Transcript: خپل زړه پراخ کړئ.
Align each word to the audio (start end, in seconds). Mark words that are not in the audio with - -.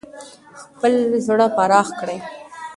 خپل 0.73 0.93
زړه 1.25 1.47
پراخ 1.57 1.87
کړئ. 1.99 2.17